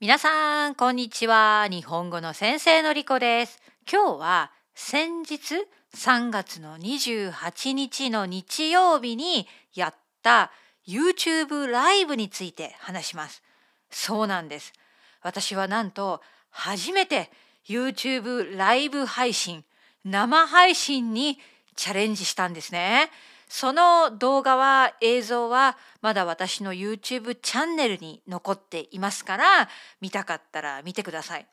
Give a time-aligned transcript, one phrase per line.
[0.00, 1.68] 皆さん、こんにちは。
[1.70, 3.60] 日本語の先生のりこです。
[3.86, 5.56] 今日は先日
[5.94, 10.52] 3月の28日の日曜日にやった
[10.88, 13.42] YouTube ライブについて話します。
[13.90, 14.72] そうなんです。
[15.20, 17.30] 私はなんと初めて
[17.68, 19.66] YouTube ライブ配信、
[20.06, 21.38] 生配信に
[21.76, 23.10] チャレンジしたんですね。
[23.52, 29.68] その動画は映像はまだ私の YouTube チャンネルに残っていますから
[30.00, 31.46] 見たかったら見てください。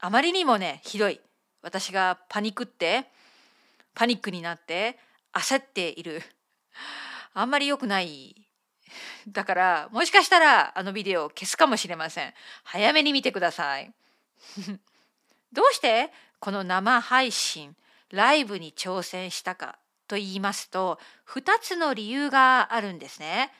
[0.00, 1.20] あまりにもねひどい。
[1.62, 3.06] 私がパニックって
[3.94, 4.98] パニックになって
[5.32, 6.20] 焦っている。
[7.32, 8.34] あんまり良くない。
[9.28, 12.34] だからもしかしたらあのビデオを消すかもしれません。
[12.64, 13.92] 早めに見てください。
[15.52, 17.76] どうしてこの生配信
[18.10, 23.52] ライブに挑戦したかと言いますと2つの理由があるんですね。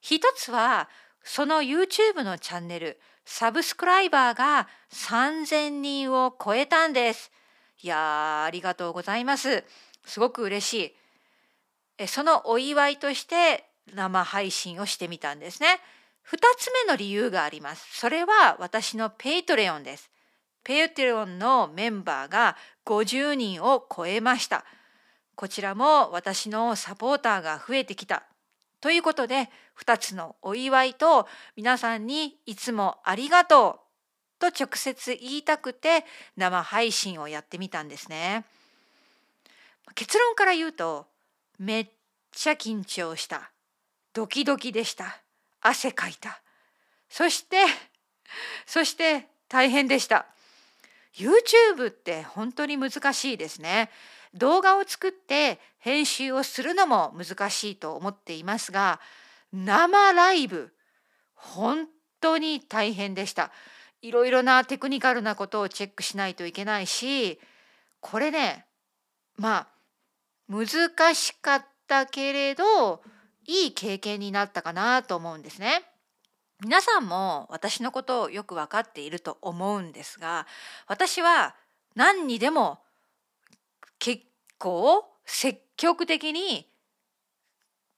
[0.00, 0.88] 一つは
[1.22, 7.30] その YouTube のチャンネル subscriber が3000人を超えたんです。
[7.82, 9.64] いやありがとうございます。
[10.04, 10.96] すごく嬉しい。
[11.98, 15.80] えそのお祝いとして生配信をしてみたんですね。
[16.30, 17.98] 2つ目の理由があります。
[17.98, 20.10] それは私の Patreon です。
[20.64, 24.64] Patreon のメンバーが50人を超えました。
[25.38, 28.24] こちらも私のサポーターが増えてきた。
[28.80, 29.48] ということで
[29.80, 33.78] 2つのお祝いと皆さんにいつもありがと
[34.40, 36.04] うと直接言いたくて
[36.36, 38.46] 生配信をやってみたんですね。
[39.94, 41.06] 結論から言うと
[41.60, 41.88] めっ
[42.32, 43.52] ちゃ緊張した。
[44.14, 45.20] ドキドキでした。
[45.60, 46.42] 汗かいた。
[47.08, 47.58] そして
[48.66, 50.26] そして大変でした。
[51.14, 53.88] YouTube って本当に難しいですね。
[54.34, 59.00] 動画を作って編集をするのも難しいと思っていますが
[59.52, 60.72] 生ライブ
[61.34, 61.86] 本
[62.20, 63.50] 当に大変でした
[64.02, 67.38] いろいろなテクニカルなことをチェックしないといけないし
[68.00, 68.66] これね
[69.36, 69.68] まあ
[70.48, 73.02] 難しかったけれど
[73.46, 75.82] いい経験になったかなと思うんですね。
[76.60, 80.44] 皆さんも私のことをよく分かっていると思うんですが
[80.88, 81.54] 私は
[81.94, 82.80] 何にでも
[84.58, 86.68] 構積極的に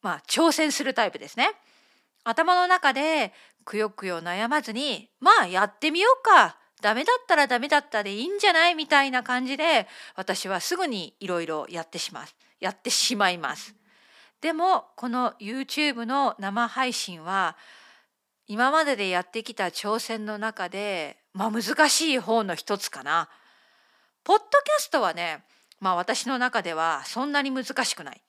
[0.02, 1.50] まあ挑戦するタイプですね。
[2.24, 3.32] 頭の中で
[3.64, 6.56] くよくよ悩まずにまあやってみようか。
[6.82, 8.74] ダメだったらダメだったでいいんじゃない？
[8.74, 12.34] みたいな感じで私はすぐにいろいろやってします。
[12.58, 13.74] やってしまいます。
[14.40, 17.58] でもこの YouTube の生配信は
[18.46, 23.28] 今まででやってきた挑戦の中でまあ難しい方の一つかな。
[24.24, 25.44] ポッドキャストはね
[25.80, 28.20] まあ私の中ではそんなに難しくない。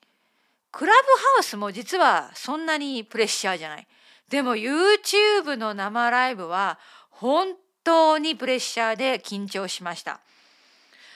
[0.72, 3.86] クラブハウスも実はそんなにプレッシャーじゃない。
[4.28, 6.78] でも YouTube の生ライブは
[7.10, 7.54] 本
[7.84, 10.20] 当にプレッシャーで緊張しました。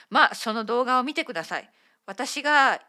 [0.09, 1.69] まあその動画を見てください。
[2.05, 2.79] 私が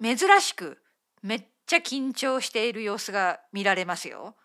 [0.00, 0.78] 珍しく
[1.22, 4.36] めっちゃ緊張している様子が見られますよ。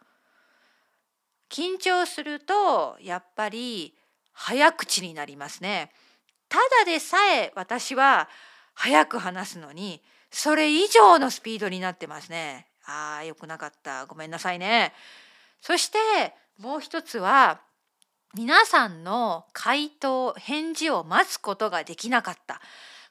[1.49, 3.95] 緊張するとやっぱり
[4.31, 5.91] 早口になりますね。
[6.53, 8.29] ただでさえ私は
[8.75, 12.67] 早く話すのにそれ以上のスピードになってますね。
[12.85, 14.05] あーよくなかった。
[14.05, 14.93] ごめんなさいね。
[15.61, 15.97] そして
[16.59, 17.61] もう一つは
[18.35, 22.61] 皆さんの回答返事を待つことができなかった。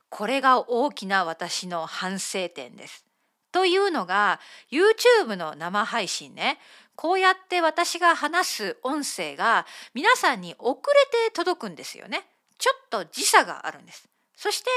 [0.08, 3.04] これが大きな私の反省点です。
[3.50, 4.38] というのが
[4.70, 6.60] YouTube の生配信ね。
[6.94, 12.28] こうやって私が話す音声が皆さんに遅れて届くんですよね。
[12.62, 14.08] ちょっと時差があるんです。
[14.36, 14.70] そして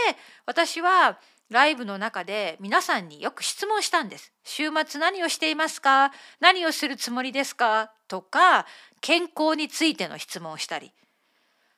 [0.48, 1.20] 私は
[1.52, 4.34] ライブの中で皆さんによく質問したんです。
[4.44, 6.12] 週末何をしていますか？
[6.40, 7.92] 何をするつもりですか？
[8.08, 8.66] とか
[9.02, 10.94] 健康についての質問をしたり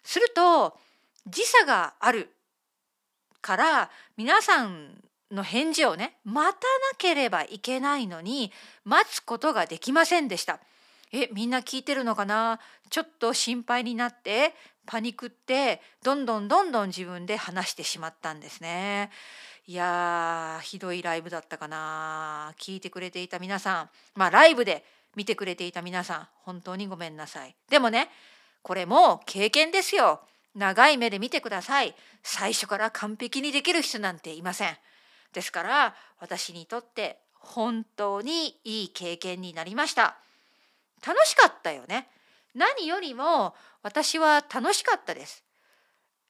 [0.01, 0.77] すると
[1.27, 2.29] 時差がある
[3.41, 6.57] から皆さんの返事をね待たな
[6.97, 8.53] ければいけないのに
[8.85, 10.61] 待つことができませんでした。
[11.11, 12.59] えみんな聞いてるのかな？
[12.89, 14.53] ちょっと心配になって
[14.85, 19.09] パニックってどんどんどんどん自分で話してしまったんですね。
[19.65, 27.55] いやーひどいライブだったかな聞いてくれていた皆さんまあライブで見てくれていた皆さん本当にごめんなさい。
[27.69, 28.09] でもね
[28.61, 30.21] これも経験ですよ。
[30.55, 31.95] 長い目で見てください。
[32.23, 34.77] 最初から完璧にできる人なんていません。
[35.33, 40.17] ですから私にとって本当にいい経験になりました。
[41.05, 42.07] 楽しかったよね。
[42.55, 45.43] 何よりも私は楽しかったです。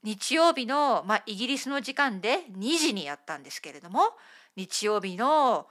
[0.04, 4.02] 日曜日の、まあ、イギリスの時間で2時にやったんですけれども
[4.56, 5.68] 日曜日の、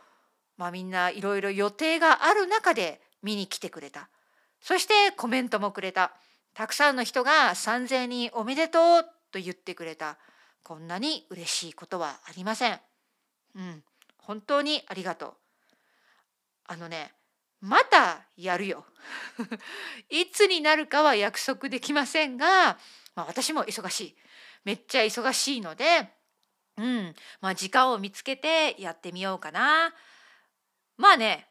[0.57, 4.09] まあ、みんないろいろ予定がある中で見に来てくれた
[4.61, 6.13] そしてコメントもくれた
[6.55, 10.19] たくさんの人が3,000人おめでとうと言ってくれた
[10.63, 12.81] こんなに嬉しいことはありません。
[13.55, 13.85] うん、
[14.19, 15.33] 本当にありがとう。
[16.67, 17.13] あのね
[17.61, 18.85] またやるよ。
[20.11, 22.79] いつになるかは約束できませんが、
[23.15, 24.17] まあ、私も忙しい。
[24.65, 26.13] めっちゃ忙しいので、
[26.77, 29.95] うんまあ、時間を見つけてやってみようかな。
[30.97, 31.49] まあね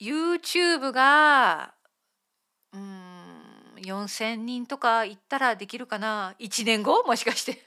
[0.00, 1.74] YouTube が
[2.72, 7.02] うん4,000人とか行ったらできるかな1年後？
[7.04, 7.66] もしかして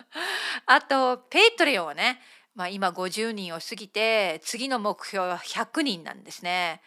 [0.66, 2.20] あと Patreon はね、
[2.54, 6.82] まあ、今50人を過ぎて次の目標は100人なんですね。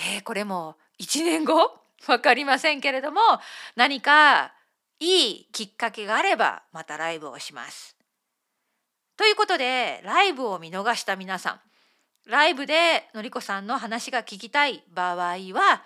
[0.00, 1.78] えー、これも1年後？
[2.06, 3.20] 分かりませんけれども
[3.74, 4.54] 何か
[5.00, 7.96] いいきっかけがあればまたライブをします。
[9.16, 11.60] ということでライブを見逃した皆さん
[12.26, 15.82] ライブでのりこさんの話が聞きたい場合は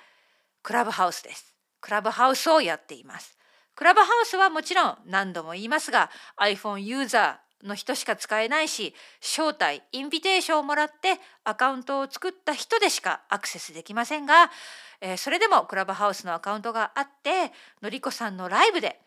[0.62, 1.54] クラブハウスです。
[1.80, 3.38] クラブハウスをやっています。
[3.74, 14.50] クラブハウスはもちろん何度も言いますが iPhone ユーザーの人しか使えないし招待インビテーションをもらってアカウントを作った人でしかアクセスできませんが、
[15.00, 19.00] えー、それでもクラブハウスのアカウントがあってのりこさんのライブで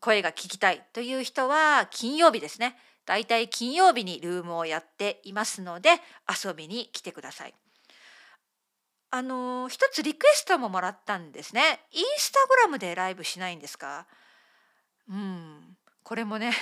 [0.00, 2.76] 声が聞きたいという人は金曜日ですね
[3.06, 5.90] だいたい金曜日にルームをやっていますので
[6.28, 7.54] 遊びに来てください。
[9.14, 11.80] あの一つリクエストももらったんですね。
[11.92, 14.06] インスタグラムでライブしないんですか？
[15.10, 16.54] うん、これもね、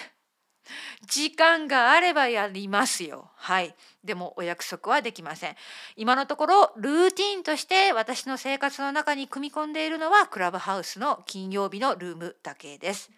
[1.06, 3.30] 時間があればやりますよ。
[3.36, 3.74] はい。
[4.04, 5.56] でもお約束はできません。
[5.96, 13.10] 今のところルーティンとして私の生活の中に組み込んでいるのはクラブハウスの金曜日のルームだけです。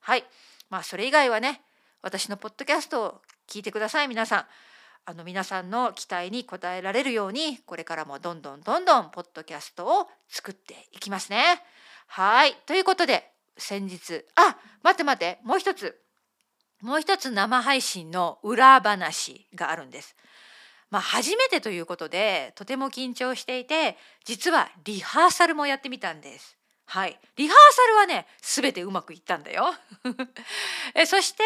[0.00, 0.24] はい。
[0.68, 1.62] まあそれ以外はね、
[2.02, 4.46] 私のポッドキャストを聞いてください皆さん。
[5.04, 11.42] あの皆さんの期待に応えられるようにこれからもどんどんどんどんポッドキャストを作っていきますね。
[12.06, 15.98] はいということで先日あ待って待ってもう一つ
[16.82, 20.14] もう一つ生配信の裏話があるんです。
[20.90, 26.58] まあ、初めてということでとても緊張していて実はリハーサルもやってみたんです。
[26.84, 29.74] はい、リハーサルはね全てうまくいったんだよ。
[30.94, 31.42] えそして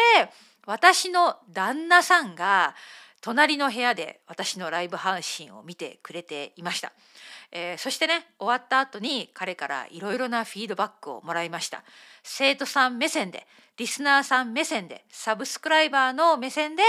[0.65, 2.75] 私の旦那さんが
[3.21, 6.91] 隣の部屋で私のライブ配信を見てくれていました、
[7.51, 11.83] えー、そしてね終わった後に彼からいろいろなフィードバックをもらいました
[12.23, 16.83] 生徒さん目線でリスナーさん目線でサブスクライバーの目線で、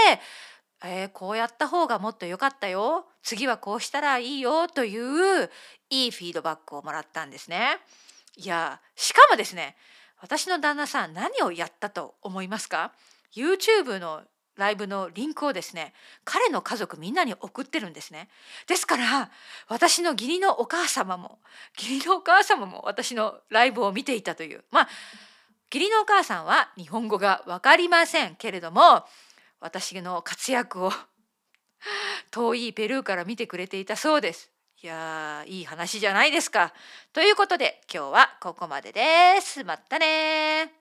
[0.83, 3.05] えー、こうやった方がもっと良かったよ。
[3.21, 5.49] 次はこうしたらいいよという
[5.89, 7.77] いいフィードバックをもらったんですね。
[8.37, 9.75] いやしかもですね
[10.21, 12.93] 私の旦那さん何をやったと思いますか
[13.35, 14.21] ？YouTube の
[14.55, 15.93] ライブのリンクをですね
[16.25, 18.29] 彼の家族みんなに送ってるんですね。
[18.67, 19.29] ですから
[19.67, 21.39] 私の義理のお母様も
[21.77, 24.63] 義理のお母様も私のライブを見ていたという。
[24.71, 24.89] まあ
[25.71, 29.05] 義理のお母さんは日本語が分かりませんけれども
[29.59, 30.91] 私の活躍を
[32.31, 34.51] 遠いペルーから見てくれていたそうです。
[34.81, 36.73] いやいい話じゃないですか。
[37.13, 39.63] ということで今日はここまでです。
[39.63, 40.78] またね